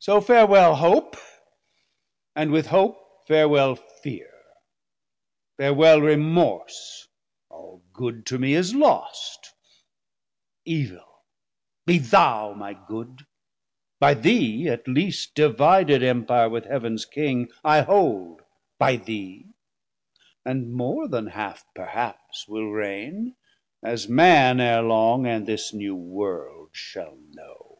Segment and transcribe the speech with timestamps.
[0.00, 1.14] So farwel Hope,
[2.34, 2.96] and with Hope
[3.28, 4.28] farwel Fear,
[5.60, 7.06] Farwel Remorse:
[7.48, 9.54] all Good to me is lost;
[10.64, 11.06] Evil
[11.86, 13.24] be thou my Good;
[14.00, 18.42] by thee at least 110 Divided Empire with Heav'ns King I hold
[18.76, 19.52] By thee,
[20.44, 23.36] and more then half perhaps will reigne;
[23.84, 27.78] As Man ere long, and this new World shall know.